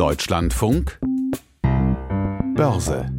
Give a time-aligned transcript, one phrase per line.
[0.00, 0.98] Deutschlandfunk
[2.56, 3.12] Börse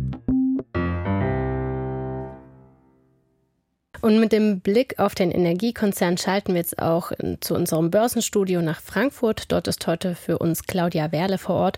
[4.01, 8.81] Und mit dem Blick auf den Energiekonzern schalten wir jetzt auch zu unserem Börsenstudio nach
[8.81, 9.51] Frankfurt.
[9.51, 11.77] Dort ist heute für uns Claudia Werle vor Ort.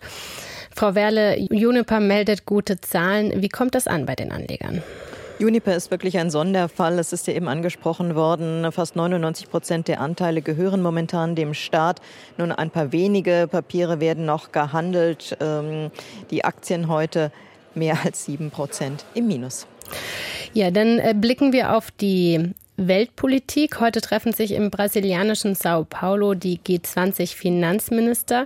[0.74, 3.42] Frau Werle, Juniper meldet gute Zahlen.
[3.42, 4.82] Wie kommt das an bei den Anlegern?
[5.40, 7.00] Juniper ist wirklich ein Sonderfall.
[7.00, 8.72] Es ist ja eben angesprochen worden.
[8.72, 12.02] Fast 99 Prozent der Anteile gehören momentan dem Staat.
[12.38, 15.36] Nun ein paar wenige Papiere werden noch gehandelt.
[15.42, 15.92] Ähm,
[16.30, 17.32] die Aktien heute
[17.74, 19.66] mehr als sieben Prozent im Minus.
[20.54, 22.54] Ja, dann äh, blicken wir auf die
[22.88, 23.80] Weltpolitik.
[23.80, 28.46] Heute treffen sich im brasilianischen Sao Paulo die G20-Finanzminister.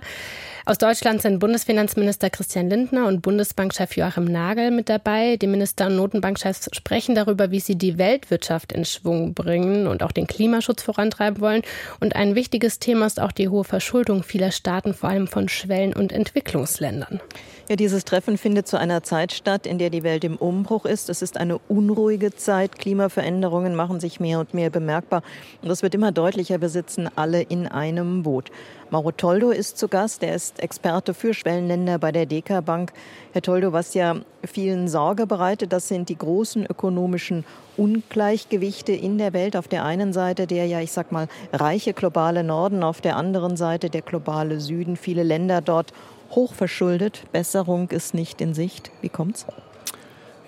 [0.68, 5.38] Aus Deutschland sind Bundesfinanzminister Christian Lindner und Bundesbankchef Joachim Nagel mit dabei.
[5.38, 10.12] Die Minister- und Notenbankchefs sprechen darüber, wie sie die Weltwirtschaft in Schwung bringen und auch
[10.12, 11.62] den Klimaschutz vorantreiben wollen.
[12.00, 15.94] Und ein wichtiges Thema ist auch die hohe Verschuldung vieler Staaten, vor allem von Schwellen-
[15.94, 17.22] und Entwicklungsländern.
[17.70, 21.08] Ja, dieses Treffen findet zu einer Zeit statt, in der die Welt im Umbruch ist.
[21.08, 22.78] Es ist eine unruhige Zeit.
[22.78, 25.22] Klimaveränderungen machen sich mehr und mehr bemerkbar.
[25.62, 28.50] Und es wird immer deutlicher, wir sitzen alle in einem Boot.
[28.90, 30.22] Mauro Toldo ist zu Gast.
[30.22, 32.92] Er ist Experte für Schwellenländer bei der DK Bank.
[33.32, 37.44] Herr Toldo, was ja vielen Sorge bereitet, das sind die großen ökonomischen
[37.76, 39.56] Ungleichgewichte in der Welt.
[39.56, 43.56] Auf der einen Seite der ja, ich sag mal, reiche globale Norden, auf der anderen
[43.56, 44.96] Seite der globale Süden.
[44.96, 45.92] Viele Länder dort
[46.30, 47.24] hochverschuldet.
[47.32, 48.90] Besserung ist nicht in Sicht.
[49.00, 49.46] Wie kommt's?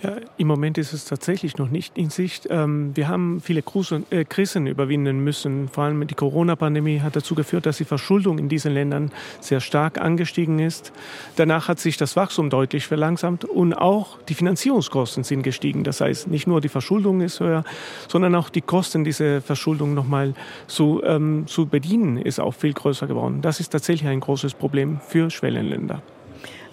[0.03, 2.47] Ja, Im Moment ist es tatsächlich noch nicht in Sicht.
[2.49, 3.63] Ähm, wir haben viele
[4.11, 5.69] äh, Krisen überwinden müssen.
[5.69, 10.01] Vor allem die Corona-Pandemie hat dazu geführt, dass die Verschuldung in diesen Ländern sehr stark
[10.01, 10.93] angestiegen ist.
[11.37, 15.85] Danach hat sich das Wachstum deutlich verlangsamt und auch die Finanzierungskosten sind gestiegen.
[15.85, 17.65] Das heißt, nicht nur die Verschuldung ist höher,
[18.09, 20.33] sondern auch die Kosten, diese Verschuldung nochmal
[20.67, 23.43] zu, ähm, zu bedienen, ist auch viel größer geworden.
[23.43, 26.01] Das ist tatsächlich ein großes Problem für Schwellenländer.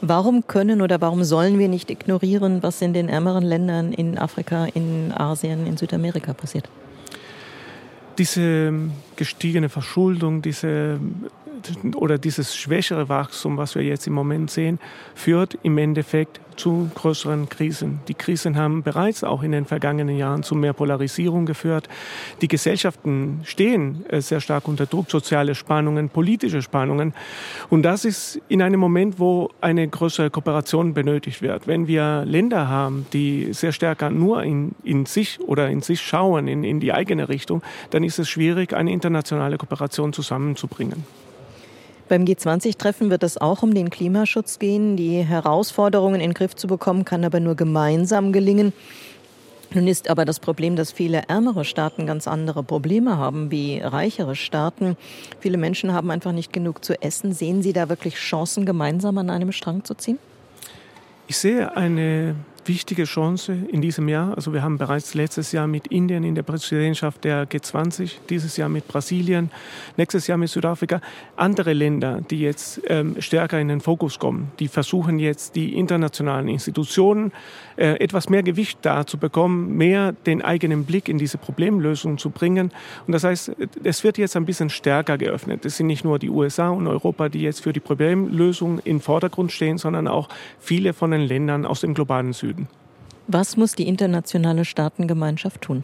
[0.01, 4.65] Warum können oder warum sollen wir nicht ignorieren, was in den ärmeren Ländern in Afrika,
[4.73, 6.69] in Asien, in Südamerika passiert?
[8.17, 8.73] Diese
[9.15, 10.99] gestiegene Verschuldung, diese
[11.95, 14.79] oder dieses schwächere Wachstum, was wir jetzt im Moment sehen,
[15.15, 17.99] führt im Endeffekt zu größeren Krisen.
[18.07, 21.87] Die Krisen haben bereits auch in den vergangenen Jahren zu mehr Polarisierung geführt.
[22.41, 27.13] Die Gesellschaften stehen äh, sehr stark unter Druck, soziale Spannungen, politische Spannungen.
[27.69, 31.67] Und das ist in einem Moment, wo eine größere Kooperation benötigt wird.
[31.67, 36.47] Wenn wir Länder haben, die sehr stärker nur in, in sich oder in sich schauen,
[36.47, 41.05] in, in die eigene Richtung, dann ist es schwierig, eine internationale Kooperation zusammenzubringen.
[42.09, 44.95] Beim G20-Treffen wird es auch um den Klimaschutz gehen.
[44.95, 48.71] Die Herausforderungen in den Griff zu bekommen, kann aber nur gemeinsam gelingen.
[49.73, 54.35] Nun ist aber das Problem, dass viele ärmere Staaten ganz andere Probleme haben wie reichere
[54.35, 54.95] Staaten.
[55.41, 57.33] Viele Menschen haben einfach nicht genug zu essen.
[57.33, 60.19] Sehen Sie da wirklich Chancen, gemeinsam an einem Strang zu ziehen?
[61.27, 62.35] Ich sehe eine
[62.67, 64.35] wichtige Chance in diesem Jahr.
[64.35, 68.69] Also wir haben bereits letztes Jahr mit Indien in der Präsidentschaft der G20, dieses Jahr
[68.69, 69.51] mit Brasilien,
[69.97, 71.01] nächstes Jahr mit Südafrika,
[71.35, 74.51] andere Länder, die jetzt ähm, stärker in den Fokus kommen.
[74.59, 77.31] Die versuchen jetzt die internationalen Institutionen
[77.77, 82.31] äh, etwas mehr Gewicht da zu bekommen, mehr den eigenen Blick in diese Problemlösung zu
[82.31, 82.71] bringen.
[83.05, 83.51] Und das heißt,
[83.83, 85.63] es wird jetzt ein bisschen stärker geöffnet.
[85.65, 89.51] Es sind nicht nur die USA und Europa, die jetzt für die Problemlösung im Vordergrund
[89.51, 90.29] stehen, sondern auch
[90.59, 92.56] viele von den Ländern aus dem globalen Süden.
[93.27, 95.83] Was muss die internationale Staatengemeinschaft tun?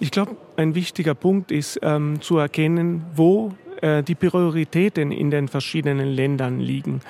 [0.00, 5.48] Ich glaube, ein wichtiger Punkt ist ähm, zu erkennen, wo äh, die Prioritäten in den
[5.48, 7.00] verschiedenen Ländern liegen.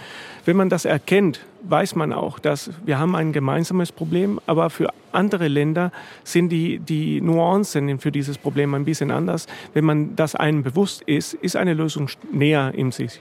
[0.45, 4.93] Wenn man das erkennt, weiß man auch, dass wir haben ein gemeinsames Problem, aber für
[5.13, 5.93] andere Länder
[6.25, 9.47] sind die, die Nuancen für dieses Problem ein bisschen anders.
[9.75, 13.21] Wenn man das einem bewusst ist, ist eine Lösung näher im sich.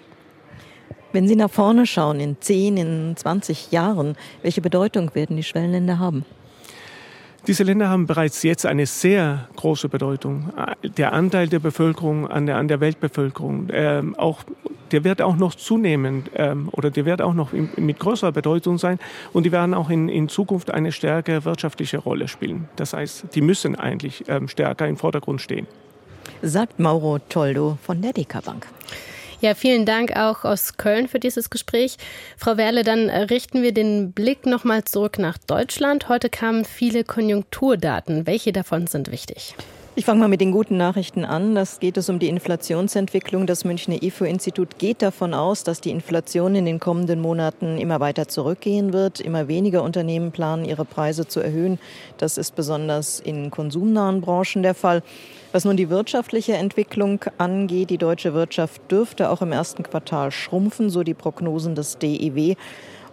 [1.16, 5.98] Wenn Sie nach vorne schauen, in 10, in 20 Jahren, welche Bedeutung werden die Schwellenländer
[5.98, 6.26] haben?
[7.48, 10.52] Diese Länder haben bereits jetzt eine sehr große Bedeutung.
[10.84, 14.44] Der Anteil der Bevölkerung an der, an der Weltbevölkerung, äh, auch,
[14.92, 18.78] der wird auch noch zunehmen äh, oder der wird auch noch in, mit größerer Bedeutung
[18.78, 19.00] sein
[19.32, 22.68] und die werden auch in, in Zukunft eine stärkere wirtschaftliche Rolle spielen.
[22.76, 25.66] Das heißt, die müssen eigentlich äh, stärker im Vordergrund stehen.
[26.42, 28.68] Sagt Mauro Toldo von der DK Bank.
[29.42, 31.98] Ja, vielen Dank auch aus Köln für dieses Gespräch.
[32.38, 36.10] Frau Werle, dann richten wir den Blick nochmal zurück nach Deutschland.
[36.10, 38.26] Heute kamen viele Konjunkturdaten.
[38.28, 39.56] Welche davon sind wichtig?
[39.98, 41.56] Ich fange mal mit den guten Nachrichten an.
[41.56, 43.48] Das geht es um die Inflationsentwicklung.
[43.48, 48.28] Das Münchner IFO-Institut geht davon aus, dass die Inflation in den kommenden Monaten immer weiter
[48.28, 49.22] zurückgehen wird.
[49.22, 51.80] Immer weniger Unternehmen planen, ihre Preise zu erhöhen.
[52.18, 55.02] Das ist besonders in konsumnahen Branchen der Fall.
[55.54, 60.90] Was nun die wirtschaftliche Entwicklung angeht, die deutsche Wirtschaft dürfte auch im ersten Quartal schrumpfen,
[60.90, 62.58] so die Prognosen des DIW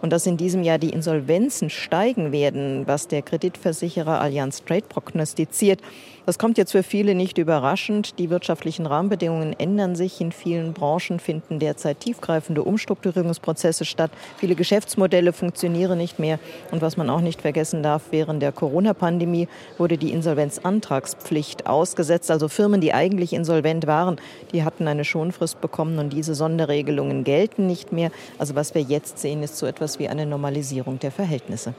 [0.03, 5.79] und dass in diesem Jahr die Insolvenzen steigen werden, was der Kreditversicherer Allianz Trade prognostiziert.
[6.25, 8.17] Das kommt jetzt für viele nicht überraschend.
[8.17, 10.21] Die wirtschaftlichen Rahmenbedingungen ändern sich.
[10.21, 14.09] In vielen Branchen finden derzeit tiefgreifende Umstrukturierungsprozesse statt.
[14.37, 16.39] Viele Geschäftsmodelle funktionieren nicht mehr.
[16.71, 22.31] Und was man auch nicht vergessen darf, während der Corona-Pandemie wurde die Insolvenzantragspflicht ausgesetzt.
[22.31, 24.15] Also Firmen, die eigentlich insolvent waren,
[24.53, 28.11] die hatten eine Schonfrist bekommen und diese Sonderregelungen gelten nicht mehr.
[28.37, 31.73] Also was wir jetzt sehen, ist so etwas wie eine Normalisierung der Verhältnisse.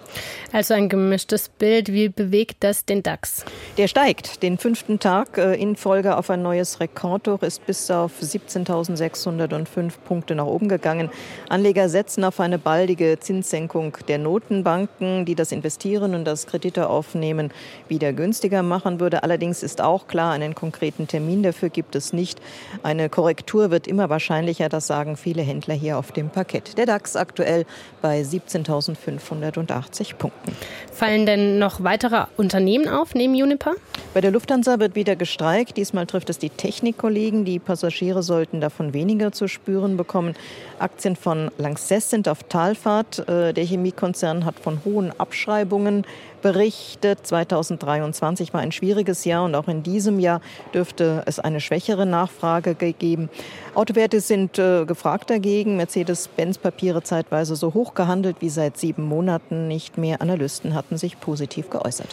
[0.53, 1.91] Also ein gemischtes Bild.
[1.91, 3.47] Wie bewegt das den DAX?
[3.79, 8.13] Der steigt den fünften Tag äh, in Folge auf ein neues Rekordhoch, ist bis auf
[8.21, 11.11] 17.605 Punkte nach oben gegangen.
[11.49, 17.53] Anleger setzen auf eine baldige Zinssenkung der Notenbanken, die das Investieren und das Kredite aufnehmen
[17.89, 19.23] wieder günstiger machen würde.
[19.23, 22.41] Allerdings ist auch klar, einen konkreten Termin dafür gibt es nicht.
[22.83, 26.77] Eine Korrektur wird immer wahrscheinlicher, das sagen viele Händler hier auf dem Parkett.
[26.79, 27.67] Der DAX aktuell
[28.03, 30.57] bei 17.580 Punkten.
[30.93, 33.75] Fallen denn noch weitere Unternehmen auf neben Uniper?
[34.13, 35.77] Bei der Lufthansa wird wieder gestreikt.
[35.77, 37.45] Diesmal trifft es die Technikkollegen.
[37.45, 40.35] Die Passagiere sollten davon weniger zu spüren bekommen.
[40.79, 43.29] Aktien von Lanxess sind auf Talfahrt.
[43.29, 46.07] Äh, der Chemiekonzern hat von hohen Abschreibungen
[46.45, 47.27] berichtet.
[47.27, 50.43] 2023 war ein schwieriges Jahr und auch in diesem Jahr
[50.75, 53.31] dürfte es eine schwächere Nachfrage geben.
[53.75, 55.79] Autowerte sind äh, gefragt dagegen.
[55.79, 60.21] Mercedes-Benz-Papiere zeitweise so hoch gehandelt wie seit sieben Monaten nicht mehr.
[60.21, 62.09] Analysten hatten sich positiv geäußert.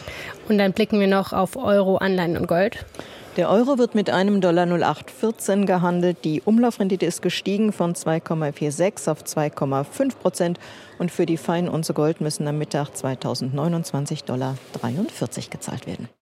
[0.48, 2.86] Und dann blicken wir noch auf Euro, Anleihen und Gold.
[3.38, 6.18] Der Euro wird mit einem Dollar 0814 gehandelt.
[6.22, 10.60] Die Umlaufrendite ist gestiegen von 2,46 auf 2,5 Prozent.
[10.98, 16.10] Und für die Feinunze Gold müssen am Mittag 2029 Dollar 43 gezahlt werden.